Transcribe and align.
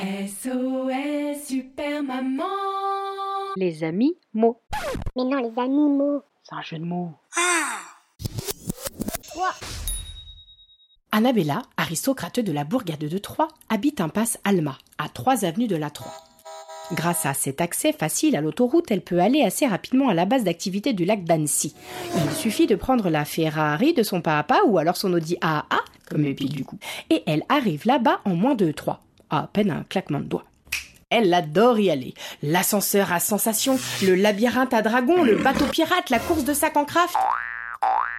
SOS 0.00 1.44
Super 1.48 2.04
Maman 2.04 2.44
Les 3.56 3.82
amis 3.82 4.16
mots. 4.32 4.62
Mais 5.16 5.24
non, 5.24 5.38
les 5.38 5.60
animaux. 5.60 6.22
C'est 6.44 6.54
un 6.54 6.62
jeu 6.62 6.78
de 6.78 6.84
mots. 6.84 7.10
Annabella, 11.10 11.62
aristocrate 11.76 12.38
de 12.38 12.52
la 12.52 12.62
bourgade 12.62 13.00
de 13.00 13.18
Troyes, 13.18 13.48
habite 13.70 14.00
impasse 14.00 14.38
Alma, 14.44 14.78
à 14.98 15.08
3 15.08 15.44
avenues 15.44 15.66
de 15.66 15.74
la 15.74 15.90
Troie. 15.90 16.14
Grâce 16.92 17.26
à 17.26 17.34
cet 17.34 17.60
accès 17.60 17.92
facile 17.92 18.36
à 18.36 18.40
l'autoroute, 18.40 18.92
elle 18.92 19.02
peut 19.02 19.18
aller 19.18 19.42
assez 19.42 19.66
rapidement 19.66 20.10
à 20.10 20.14
la 20.14 20.26
base 20.26 20.44
d'activité 20.44 20.92
du 20.92 21.06
lac 21.06 21.24
d'Annecy. 21.24 21.74
Il 22.14 22.30
suffit 22.30 22.68
de 22.68 22.76
prendre 22.76 23.10
la 23.10 23.24
Ferrari 23.24 23.94
de 23.94 24.04
son 24.04 24.20
papa 24.20 24.60
ou 24.64 24.78
alors 24.78 24.96
son 24.96 25.12
Audi 25.12 25.36
AA, 25.40 25.66
comme 26.08 26.22
le 26.22 26.34
pile 26.34 26.52
du 26.54 26.64
coup. 26.64 26.78
Et 27.10 27.24
elle 27.26 27.42
arrive 27.48 27.84
là-bas 27.84 28.20
en 28.24 28.36
moins 28.36 28.54
de 28.54 28.70
3, 28.70 29.02
à 29.30 29.48
peine 29.52 29.70
un 29.70 29.84
claquement 29.84 30.20
de 30.20 30.24
doigts. 30.24 30.44
Elle 31.10 31.32
adore 31.32 31.78
y 31.78 31.90
aller. 31.90 32.14
L'ascenseur 32.42 33.12
à 33.12 33.20
sensation, 33.20 33.78
le 34.02 34.14
labyrinthe 34.14 34.74
à 34.74 34.82
dragons, 34.82 35.22
le 35.22 35.36
bateau 35.36 35.64
pirate, 35.66 36.10
la 36.10 36.18
course 36.18 36.44
de 36.44 36.52
sac 36.52 36.76
en 36.76 36.84
craft. 36.84 37.14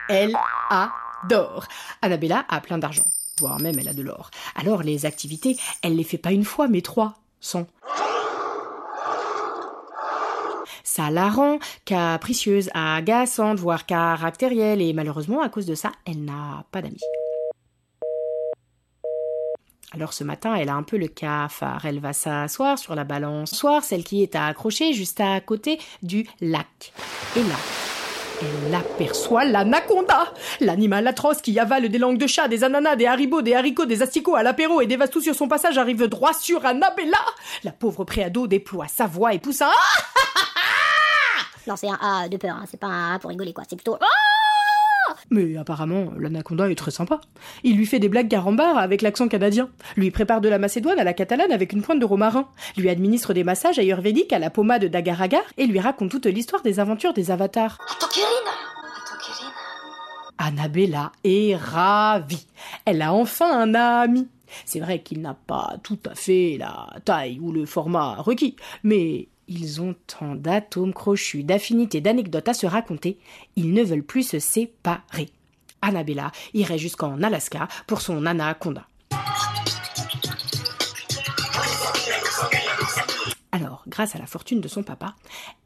Elle 0.10 0.36
adore. 0.70 1.68
Annabella 2.02 2.46
a 2.50 2.62
plein 2.62 2.80
d'argent, 2.80 3.06
voire 3.40 3.60
même 3.60 3.78
elle 3.78 3.90
a 3.90 3.94
de 3.94 4.02
l'or. 4.02 4.32
Alors 4.56 4.82
les 4.82 5.06
activités, 5.06 5.58
elle 5.84 5.98
les 5.98 6.04
fait 6.04 6.18
pas 6.18 6.32
une 6.32 6.46
fois, 6.46 6.68
mais 6.68 6.82
trois, 6.82 7.16
sans. 7.40 7.68
Ça 10.84 11.12
la 11.12 11.30
rend 11.30 11.60
capricieuse, 11.86 12.72
agaçante, 12.74 13.60
voire 13.60 13.86
caractérielle, 13.86 14.82
et 14.82 14.94
malheureusement, 14.94 15.42
à 15.42 15.50
cause 15.50 15.68
de 15.68 15.76
ça, 15.76 15.92
elle 16.08 16.26
n'a 16.26 16.66
pas 16.72 16.82
d'amis. 16.82 16.98
Alors 19.92 20.14
ce 20.14 20.24
matin, 20.24 20.54
elle 20.54 20.70
a 20.70 20.76
un 20.76 20.84
peu 20.84 20.98
le 20.98 21.08
cafard. 21.08 21.84
Elle 21.86 22.00
va 22.00 22.14
s'asseoir 22.14 22.78
sur 22.78 22.94
la 22.94 23.04
balançoire, 23.04 23.84
celle 23.84 24.04
qui 24.04 24.22
est 24.22 24.36
accrochée 24.36 24.94
juste 24.94 25.20
à 25.20 25.40
côté 25.42 25.80
du 26.04 26.28
lac. 26.42 26.94
Et 27.36 27.42
là, 27.42 27.56
elle 28.42 28.76
aperçoit 28.76 29.46
l'anaconda, 29.46 30.32
l'animal 30.62 31.08
atroce 31.08 31.42
qui 31.42 31.60
avale 31.60 31.90
des 31.90 31.98
langues 31.98 32.20
de 32.20 32.28
chat, 32.28 32.48
des 32.48 32.64
ananas, 32.64 32.96
des 32.96 33.08
haribots, 33.08 33.42
des 33.42 33.56
haricots, 33.56 33.86
des 33.86 34.04
asticots 34.04 34.36
à 34.36 34.44
l'apéro 34.44 34.80
et 34.80 34.86
dévaste 34.86 35.14
tout 35.14 35.22
sur 35.22 35.36
son 35.36 35.48
passage 35.48 35.78
arrive 35.78 36.08
droit 36.08 36.34
sur 36.34 36.66
Annabella. 36.66 37.18
La 37.64 37.72
pauvre 37.72 38.06
préado 38.06 38.46
déploie 38.48 38.88
sa 38.88 39.08
voix 39.08 39.34
et 39.34 39.40
pousse 39.40 39.62
un 39.62 39.72
Ah 39.72 40.00
Non, 41.68 41.76
c'est 41.76 41.90
un 41.90 42.00
A 42.02 42.30
de 42.30 42.38
peur, 42.38 42.56
hein. 42.56 42.66
c'est 42.70 42.80
pas 42.80 42.88
un 42.88 43.16
A 43.16 43.20
pour 43.20 43.30
rigoler, 43.30 43.54
quoi. 43.54 43.64
C'est 43.68 43.76
plutôt. 43.76 43.98
Mais 45.32 45.58
apparemment, 45.58 46.12
l'anaconda 46.18 46.70
est 46.70 46.76
très 46.76 46.92
sympa. 46.92 47.22
Il 47.64 47.78
lui 47.78 47.86
fait 47.86 48.00
des 48.00 48.10
blagues 48.10 48.30
carambar 48.30 48.78
avec 48.78 49.02
l'accent 49.02 49.28
canadien, 49.28 49.70
lui 49.96 50.10
prépare 50.12 50.42
de 50.42 50.50
la 50.50 50.58
macédoine 50.58 51.00
à 51.00 51.04
la 51.04 51.14
catalane 51.14 51.52
avec 51.52 51.74
une 51.74 51.82
pointe 51.82 52.00
de 52.00 52.06
romarin, 52.06 52.48
lui 52.78 52.90
administre 52.90 53.34
des 53.34 53.44
massages 53.44 53.80
ayurvédiques 53.80 54.34
à 54.34 54.40
la 54.40 54.50
pommade 54.50 54.86
d'agar-agar 54.86 55.44
et 55.58 55.68
lui 55.68 55.80
raconte 55.80 56.10
toute 56.10 56.26
l'histoire 56.26 56.62
des 56.64 56.80
aventures 56.80 57.14
des 57.14 57.32
avatars. 57.32 57.78
Annabella 60.40 61.12
est 61.24 61.56
ravie. 61.56 62.48
Elle 62.86 63.02
a 63.02 63.14
enfin 63.14 63.60
un 63.60 63.76
ami. 63.76 64.28
C'est 64.66 64.80
vrai 64.80 65.02
qu'il 65.04 65.22
n'a 65.22 65.36
pas 65.36 65.76
tout 65.84 66.00
à 66.10 66.16
fait 66.16 66.58
la 66.58 66.88
taille 67.06 67.40
ou 67.40 67.52
le 67.52 67.66
format 67.66 68.16
requis, 68.16 68.56
mais 68.84 69.28
ils 69.50 69.82
ont 69.82 69.96
tant 70.08 70.36
d'atomes 70.36 70.94
crochus, 70.94 71.44
d'affinités, 71.44 72.00
d'anecdotes 72.00 72.48
à 72.48 72.54
se 72.54 72.68
raconter, 72.68 73.18
ils 73.56 73.74
ne 73.74 73.84
veulent 73.84 74.04
plus 74.04 74.24
se 74.24 74.40
séparer. 74.40 75.30
Annabella 75.82 76.32
irait 76.54 76.78
jusqu'en 76.78 77.22
Alaska 77.22 77.68
pour 77.88 78.02
son 78.02 78.26
anaconda. 78.26 78.86
Alors, 83.52 83.84
grâce 83.88 84.16
à 84.16 84.20
la 84.20 84.28
fortune 84.28 84.62
de 84.62 84.68
son 84.68 84.84
papa, 84.84 85.16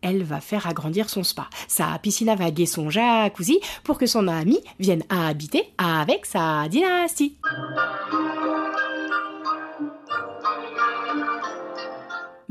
elle 0.01 0.23
va 0.23 0.39
faire 0.39 0.65
agrandir 0.67 1.09
son 1.09 1.23
spa, 1.23 1.50
sa 1.67 2.00
piscine 2.00 2.29
à 2.29 2.35
vagues 2.35 2.61
et 2.61 2.65
son 2.65 2.89
jacuzzi 2.89 3.59
pour 3.83 3.97
que 3.97 4.05
son 4.05 4.29
ami 4.29 4.59
vienne 4.79 5.03
habiter 5.09 5.63
avec 5.77 6.25
sa 6.25 6.69
dynastie. 6.69 7.38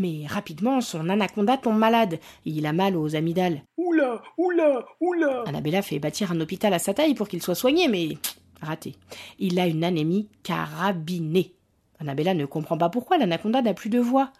Mais 0.03 0.27
rapidement, 0.27 0.81
son 0.81 1.09
anaconda 1.09 1.57
tombe 1.57 1.79
malade. 1.79 2.19
Il 2.45 2.67
a 2.67 2.73
mal 2.73 2.97
aux 2.97 3.15
amygdales. 3.15 3.63
Oula, 3.77 4.21
oula, 4.37 4.85
oula 5.01 5.45
Annabella 5.47 5.81
fait 5.81 6.01
bâtir 6.01 6.33
un 6.33 6.41
hôpital 6.41 6.75
à 6.75 6.81
sa 6.81 6.93
taille 6.93 7.15
pour 7.15 7.29
qu'il 7.29 7.41
soit 7.41 7.55
soigné, 7.55 7.87
mais 7.87 8.19
raté. 8.61 8.97
Il 9.39 9.61
a 9.61 9.69
une 9.69 9.85
anémie 9.85 10.29
carabinée. 10.43 11.55
Annabella 12.01 12.35
ne 12.35 12.47
comprend 12.47 12.77
pas 12.77 12.89
pourquoi 12.89 13.17
l'anaconda 13.17 13.63
n'a 13.63 13.75
plus 13.75 13.91
de 13.91 14.01
voix. 14.01 14.33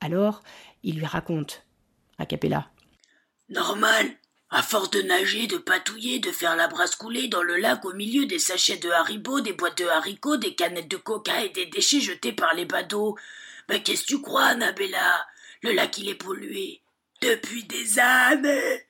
Alors, 0.00 0.42
il 0.82 0.96
lui 0.96 1.06
raconte, 1.06 1.64
a 2.18 2.26
cappella. 2.26 2.66
Normal. 3.50 4.06
À 4.50 4.62
force 4.62 4.90
de 4.90 5.00
nager, 5.02 5.46
de 5.46 5.58
patouiller, 5.58 6.18
de 6.18 6.32
faire 6.32 6.56
la 6.56 6.66
brasse 6.66 6.96
couler 6.96 7.28
dans 7.28 7.42
le 7.42 7.56
lac 7.56 7.84
au 7.84 7.92
milieu 7.94 8.26
des 8.26 8.40
sachets 8.40 8.78
de 8.78 8.90
haribots, 8.90 9.40
des 9.42 9.52
boîtes 9.52 9.78
de 9.78 9.86
haricots, 9.86 10.38
des 10.38 10.56
canettes 10.56 10.90
de 10.90 10.96
coca 10.96 11.44
et 11.44 11.50
des 11.50 11.66
déchets 11.66 12.00
jetés 12.00 12.32
par 12.32 12.52
les 12.54 12.64
badauds. 12.66 13.16
Mais 13.68 13.82
qu'est-ce 13.82 14.02
que 14.02 14.08
tu 14.08 14.22
crois, 14.22 14.44
Annabella? 14.44 15.26
Le 15.62 15.72
lac, 15.72 15.96
il 15.98 16.08
est 16.08 16.14
pollué. 16.14 16.82
Depuis 17.20 17.64
des 17.64 17.98
années. 17.98 18.86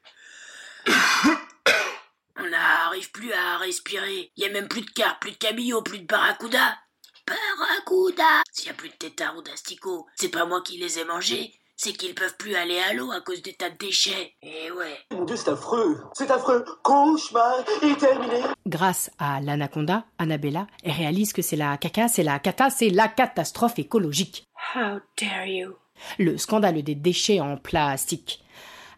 On 2.36 2.48
n'arrive 2.48 3.10
plus 3.10 3.32
à 3.32 3.58
respirer. 3.58 4.32
Il 4.36 4.42
y 4.42 4.46
a 4.46 4.50
même 4.50 4.68
plus 4.68 4.80
de 4.80 4.90
carpes, 4.90 5.20
plus 5.20 5.32
de 5.32 5.36
cabillots, 5.36 5.82
plus 5.82 5.98
de 5.98 6.06
barracuda. 6.06 6.78
Barracuda 7.26 8.42
S'il 8.52 8.68
y 8.68 8.70
a 8.70 8.74
plus 8.74 8.88
de 8.88 8.94
tétards 8.94 9.36
ou 9.36 9.42
d'asticots, 9.42 10.06
c'est 10.16 10.30
pas 10.30 10.44
moi 10.44 10.62
qui 10.62 10.78
les 10.78 10.98
ai 10.98 11.04
mangés, 11.04 11.52
c'est 11.76 11.92
qu'ils 11.92 12.14
peuvent 12.14 12.36
plus 12.36 12.54
aller 12.54 12.78
à 12.78 12.92
l'eau 12.94 13.10
à 13.12 13.20
cause 13.20 13.42
des 13.42 13.54
tas 13.54 13.70
de 13.70 13.76
déchets. 13.76 14.34
Et 14.42 14.70
ouais. 14.70 14.98
Mon 15.10 15.24
Dieu, 15.24 15.36
c'est 15.36 15.50
affreux 15.50 16.00
C'est 16.14 16.30
affreux 16.30 16.64
Cauchemar 16.82 17.64
est 17.82 17.98
terminé 17.98 18.40
Grâce 18.66 19.10
à 19.18 19.40
l'anaconda, 19.40 20.04
Annabella 20.18 20.66
elle 20.82 20.92
réalise 20.92 21.32
que 21.32 21.42
c'est 21.42 21.56
la 21.56 21.76
caca, 21.76 22.08
c'est 22.08 22.22
la 22.22 22.38
cata, 22.38 22.70
c'est 22.70 22.90
la 22.90 23.08
catastrophe 23.08 23.78
écologique. 23.78 24.46
How 24.74 25.00
dare 25.18 25.46
you 25.46 25.76
Le 26.18 26.38
scandale 26.38 26.82
des 26.82 26.94
déchets 26.94 27.40
en 27.40 27.56
plastique. 27.56 28.42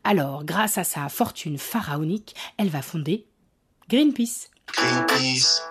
Alors, 0.05 0.45
grâce 0.45 0.79
à 0.79 0.85
sa 0.85 1.09
fortune 1.09 1.59
pharaonique, 1.59 2.35
elle 2.59 2.69
va 2.69 2.83
fonder 2.83 3.27
Greenpeace. 3.89 4.51
F 4.73 5.71